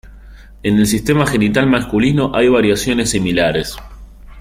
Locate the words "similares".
3.11-3.75